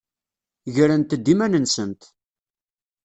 [0.75, 2.01] Grent-d iman-nsent.